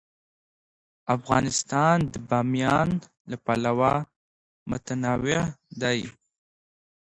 [1.15, 2.89] افغانستان د بامیان
[3.29, 3.93] له پلوه
[4.69, 5.41] متنوع
[5.81, 5.99] دی.